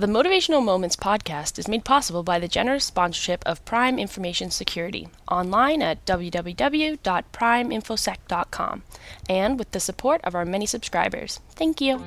The 0.00 0.06
Motivational 0.06 0.64
Moments 0.64 0.96
podcast 0.96 1.58
is 1.58 1.68
made 1.68 1.84
possible 1.84 2.22
by 2.22 2.38
the 2.38 2.48
generous 2.48 2.86
sponsorship 2.86 3.42
of 3.44 3.62
Prime 3.66 3.98
Information 3.98 4.50
Security, 4.50 5.08
online 5.30 5.82
at 5.82 6.02
www.primeinfosec.com, 6.06 8.82
and 9.28 9.58
with 9.58 9.70
the 9.72 9.80
support 9.80 10.22
of 10.24 10.34
our 10.34 10.46
many 10.46 10.64
subscribers. 10.64 11.40
Thank 11.50 11.82
you. 11.82 11.98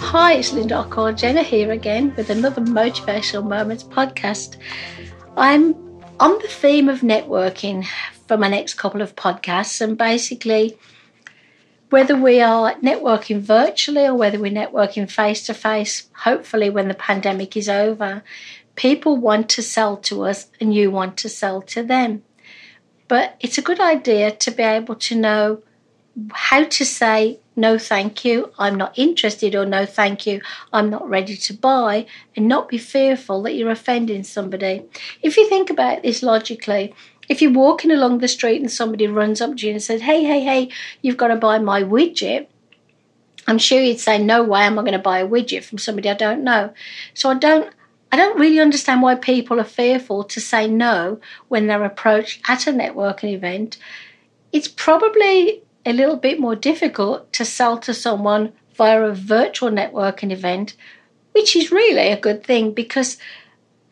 Hi, 0.00 0.32
it's 0.32 0.52
Linda 0.52 0.74
Ockhall 0.74 1.16
Jenna 1.16 1.44
here 1.44 1.70
again 1.70 2.12
with 2.16 2.30
another 2.30 2.62
Motivational 2.62 3.48
Moments 3.48 3.84
podcast. 3.84 4.56
I'm 5.36 5.91
on 6.22 6.38
the 6.38 6.46
theme 6.46 6.88
of 6.88 7.00
networking 7.00 7.84
for 8.28 8.36
my 8.36 8.46
next 8.46 8.74
couple 8.74 9.02
of 9.02 9.16
podcasts, 9.16 9.80
and 9.80 9.98
basically, 9.98 10.78
whether 11.90 12.14
we 12.14 12.40
are 12.40 12.74
networking 12.74 13.40
virtually 13.40 14.06
or 14.06 14.14
whether 14.14 14.38
we're 14.38 14.52
networking 14.52 15.10
face 15.10 15.44
to 15.44 15.52
face, 15.52 16.08
hopefully, 16.18 16.70
when 16.70 16.86
the 16.86 16.94
pandemic 16.94 17.56
is 17.56 17.68
over, 17.68 18.22
people 18.76 19.16
want 19.16 19.48
to 19.48 19.62
sell 19.62 19.96
to 19.96 20.22
us 20.22 20.46
and 20.60 20.72
you 20.72 20.92
want 20.92 21.16
to 21.16 21.28
sell 21.28 21.60
to 21.60 21.82
them. 21.82 22.22
But 23.08 23.34
it's 23.40 23.58
a 23.58 23.62
good 23.62 23.80
idea 23.80 24.30
to 24.30 24.50
be 24.52 24.62
able 24.62 24.94
to 24.94 25.16
know 25.16 25.62
how 26.30 26.62
to 26.62 26.84
say 26.84 27.40
no 27.56 27.78
thank 27.78 28.24
you, 28.24 28.52
I'm 28.58 28.76
not 28.76 28.98
interested, 28.98 29.54
or 29.54 29.66
no 29.66 29.84
thank 29.86 30.26
you, 30.26 30.40
I'm 30.72 30.90
not 30.90 31.08
ready 31.08 31.36
to 31.36 31.54
buy, 31.54 32.06
and 32.34 32.48
not 32.48 32.68
be 32.68 32.78
fearful 32.78 33.42
that 33.42 33.54
you're 33.54 33.70
offending 33.70 34.24
somebody. 34.24 34.84
If 35.22 35.36
you 35.36 35.48
think 35.48 35.70
about 35.70 36.02
this 36.02 36.22
logically, 36.22 36.94
if 37.28 37.40
you're 37.40 37.52
walking 37.52 37.90
along 37.90 38.18
the 38.18 38.28
street 38.28 38.60
and 38.60 38.70
somebody 38.70 39.06
runs 39.06 39.40
up 39.40 39.56
to 39.56 39.66
you 39.66 39.72
and 39.72 39.82
says, 39.82 40.02
Hey, 40.02 40.24
hey, 40.24 40.40
hey, 40.40 40.70
you've 41.02 41.16
got 41.16 41.28
to 41.28 41.36
buy 41.36 41.58
my 41.58 41.82
widget, 41.82 42.46
I'm 43.46 43.58
sure 43.58 43.80
you'd 43.80 44.00
say, 44.00 44.18
No 44.18 44.42
way 44.42 44.62
am 44.62 44.78
I 44.78 44.82
going 44.82 44.92
to 44.92 44.98
buy 44.98 45.20
a 45.20 45.28
widget 45.28 45.64
from 45.64 45.78
somebody 45.78 46.08
I 46.08 46.14
don't 46.14 46.44
know. 46.44 46.72
So 47.14 47.30
I 47.30 47.34
don't. 47.34 47.72
I 48.14 48.16
don't 48.16 48.38
really 48.38 48.60
understand 48.60 49.00
why 49.00 49.14
people 49.14 49.58
are 49.58 49.64
fearful 49.64 50.22
to 50.24 50.38
say 50.38 50.68
no 50.68 51.18
when 51.48 51.66
they're 51.66 51.82
approached 51.82 52.42
at 52.46 52.66
a 52.66 52.70
networking 52.70 53.32
event. 53.32 53.78
It's 54.52 54.68
probably 54.68 55.62
a 55.84 55.92
little 55.92 56.16
bit 56.16 56.38
more 56.38 56.56
difficult 56.56 57.32
to 57.32 57.44
sell 57.44 57.78
to 57.78 57.94
someone 57.94 58.52
via 58.74 59.02
a 59.02 59.14
virtual 59.14 59.70
networking 59.70 60.32
event, 60.32 60.74
which 61.32 61.56
is 61.56 61.70
really 61.70 62.08
a 62.08 62.20
good 62.20 62.44
thing 62.44 62.72
because 62.72 63.18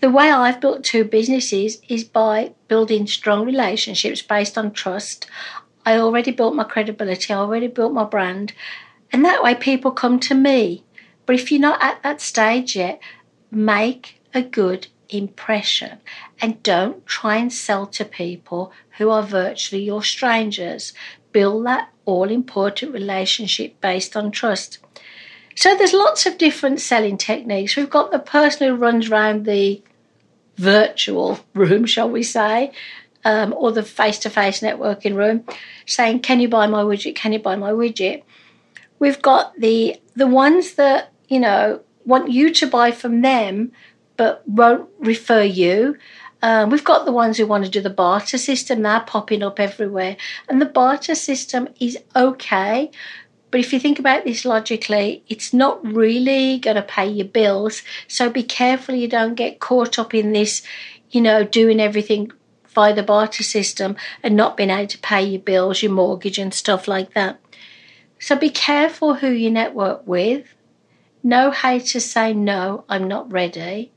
the 0.00 0.10
way 0.10 0.30
I've 0.30 0.60
built 0.60 0.84
two 0.84 1.04
businesses 1.04 1.80
is 1.88 2.04
by 2.04 2.52
building 2.68 3.06
strong 3.06 3.44
relationships 3.44 4.22
based 4.22 4.56
on 4.56 4.72
trust. 4.72 5.26
I 5.84 5.96
already 5.98 6.30
built 6.30 6.54
my 6.54 6.64
credibility, 6.64 7.32
I 7.32 7.38
already 7.38 7.66
built 7.66 7.92
my 7.92 8.04
brand, 8.04 8.52
and 9.10 9.24
that 9.24 9.42
way 9.42 9.54
people 9.54 9.90
come 9.90 10.20
to 10.20 10.34
me. 10.34 10.84
But 11.26 11.34
if 11.34 11.50
you're 11.50 11.60
not 11.60 11.82
at 11.82 12.02
that 12.02 12.20
stage 12.20 12.76
yet, 12.76 13.00
make 13.50 14.20
a 14.34 14.42
good 14.42 14.86
impression 15.08 15.98
and 16.40 16.62
don't 16.62 17.04
try 17.06 17.36
and 17.36 17.52
sell 17.52 17.86
to 17.86 18.04
people 18.04 18.72
who 18.98 19.10
are 19.10 19.22
virtually 19.22 19.82
your 19.82 20.02
strangers 20.02 20.92
build 21.32 21.66
that 21.66 21.90
all 22.04 22.30
important 22.30 22.92
relationship 22.92 23.80
based 23.80 24.16
on 24.16 24.30
trust. 24.30 24.78
So 25.54 25.76
there's 25.76 25.92
lots 25.92 26.24
of 26.24 26.38
different 26.38 26.80
selling 26.80 27.18
techniques. 27.18 27.76
We've 27.76 27.90
got 27.90 28.12
the 28.12 28.18
person 28.18 28.68
who 28.68 28.74
runs 28.76 29.10
around 29.10 29.44
the 29.44 29.82
virtual 30.56 31.40
room, 31.54 31.84
shall 31.84 32.08
we 32.08 32.22
say, 32.22 32.72
um, 33.24 33.52
or 33.56 33.72
the 33.72 33.82
face-to-face 33.82 34.60
networking 34.60 35.14
room, 35.16 35.44
saying, 35.86 36.20
"Can 36.20 36.40
you 36.40 36.48
buy 36.48 36.66
my 36.66 36.82
widget? 36.82 37.16
Can 37.16 37.32
you 37.32 37.38
buy 37.38 37.56
my 37.56 37.72
widget?" 37.72 38.22
We've 38.98 39.20
got 39.20 39.58
the 39.58 40.00
the 40.14 40.26
ones 40.26 40.74
that 40.74 41.12
you 41.28 41.40
know 41.40 41.80
want 42.04 42.30
you 42.30 42.52
to 42.54 42.66
buy 42.66 42.90
from 42.90 43.20
them, 43.20 43.72
but 44.16 44.42
won't 44.48 44.88
refer 44.98 45.42
you. 45.42 45.96
Um, 46.40 46.70
we've 46.70 46.84
got 46.84 47.04
the 47.04 47.12
ones 47.12 47.36
who 47.36 47.46
want 47.46 47.64
to 47.64 47.70
do 47.70 47.80
the 47.80 47.90
barter 47.90 48.38
system, 48.38 48.82
they're 48.82 49.00
popping 49.00 49.42
up 49.42 49.58
everywhere. 49.58 50.16
And 50.48 50.60
the 50.60 50.66
barter 50.66 51.14
system 51.14 51.68
is 51.80 51.98
okay, 52.14 52.90
but 53.50 53.60
if 53.60 53.72
you 53.72 53.80
think 53.80 53.98
about 53.98 54.24
this 54.24 54.44
logically, 54.44 55.22
it's 55.28 55.52
not 55.52 55.84
really 55.84 56.58
going 56.58 56.76
to 56.76 56.82
pay 56.82 57.08
your 57.08 57.26
bills. 57.26 57.82
So 58.06 58.30
be 58.30 58.42
careful 58.42 58.94
you 58.94 59.08
don't 59.08 59.34
get 59.34 59.58
caught 59.58 59.98
up 59.98 60.14
in 60.14 60.32
this, 60.32 60.62
you 61.10 61.20
know, 61.20 61.44
doing 61.44 61.80
everything 61.80 62.30
via 62.68 62.94
the 62.94 63.02
barter 63.02 63.42
system 63.42 63.96
and 64.22 64.36
not 64.36 64.56
being 64.56 64.70
able 64.70 64.86
to 64.88 64.98
pay 64.98 65.24
your 65.24 65.40
bills, 65.40 65.82
your 65.82 65.92
mortgage, 65.92 66.38
and 66.38 66.52
stuff 66.52 66.86
like 66.86 67.14
that. 67.14 67.40
So 68.20 68.36
be 68.36 68.50
careful 68.50 69.14
who 69.14 69.30
you 69.30 69.50
network 69.50 70.06
with. 70.06 70.54
Know 71.22 71.50
how 71.50 71.78
to 71.78 72.00
say 72.00 72.32
no, 72.34 72.84
I'm 72.88 73.08
not 73.08 73.32
ready 73.32 73.92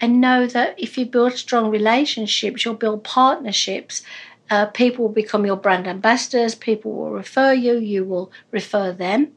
and 0.00 0.20
know 0.20 0.46
that 0.46 0.74
if 0.78 0.96
you 0.96 1.06
build 1.06 1.34
strong 1.34 1.70
relationships, 1.70 2.64
you'll 2.64 2.74
build 2.74 3.04
partnerships. 3.04 4.02
Uh, 4.48 4.66
people 4.66 5.04
will 5.04 5.12
become 5.12 5.46
your 5.46 5.56
brand 5.56 5.86
ambassadors, 5.86 6.54
people 6.54 6.92
will 6.92 7.10
refer 7.10 7.52
you, 7.52 7.78
you 7.78 8.04
will 8.04 8.32
refer 8.50 8.92
them. 8.92 9.32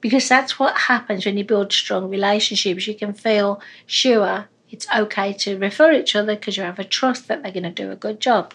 Because 0.00 0.28
that's 0.28 0.58
what 0.58 0.76
happens 0.76 1.24
when 1.24 1.36
you 1.36 1.44
build 1.44 1.72
strong 1.72 2.08
relationships. 2.08 2.86
You 2.86 2.94
can 2.94 3.12
feel 3.12 3.60
sure 3.86 4.48
it's 4.70 4.86
okay 4.94 5.32
to 5.32 5.58
refer 5.58 5.92
each 5.92 6.16
other 6.16 6.34
because 6.34 6.56
you 6.56 6.62
have 6.62 6.78
a 6.78 6.84
trust 6.84 7.28
that 7.28 7.42
they're 7.42 7.52
going 7.52 7.62
to 7.62 7.70
do 7.70 7.90
a 7.90 7.96
good 7.96 8.20
job. 8.20 8.54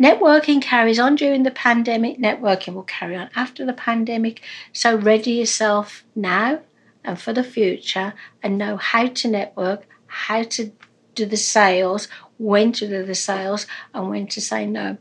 Networking 0.00 0.60
carries 0.60 0.98
on 0.98 1.14
during 1.14 1.44
the 1.44 1.50
pandemic, 1.52 2.18
networking 2.18 2.74
will 2.74 2.82
carry 2.82 3.14
on 3.14 3.30
after 3.36 3.64
the 3.64 3.72
pandemic. 3.72 4.42
So, 4.72 4.96
ready 4.96 5.32
yourself 5.32 6.04
now 6.16 6.60
and 7.04 7.20
for 7.20 7.32
the 7.32 7.44
future 7.44 8.14
and 8.42 8.58
know 8.58 8.76
how 8.76 9.06
to 9.06 9.28
network, 9.28 9.86
how 10.14 10.42
to 10.42 10.72
do 11.14 11.26
the 11.26 11.36
sales, 11.36 12.08
when 12.38 12.72
to 12.72 12.88
do 12.88 13.04
the 13.04 13.14
sales, 13.14 13.66
and 13.92 14.10
when 14.10 14.26
to 14.28 14.40
say 14.40 14.66
no. 14.66 14.96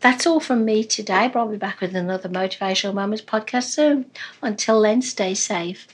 That's 0.00 0.26
all 0.26 0.40
from 0.40 0.64
me 0.64 0.84
today, 0.84 1.28
but 1.32 1.40
I'll 1.40 1.48
be 1.48 1.56
back 1.56 1.80
with 1.80 1.94
another 1.94 2.28
Motivational 2.28 2.94
Moments 2.94 3.24
podcast 3.24 3.64
soon. 3.64 4.10
Until 4.42 4.82
then, 4.82 5.02
stay 5.02 5.34
safe. 5.34 5.86